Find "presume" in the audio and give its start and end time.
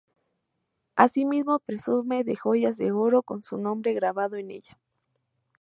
1.59-2.23